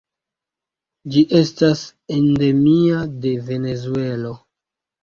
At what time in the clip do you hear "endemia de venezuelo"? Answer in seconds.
2.17-4.39